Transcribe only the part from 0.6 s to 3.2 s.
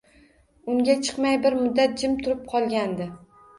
Unga chiqmay bir muddat jim turib qolgandi.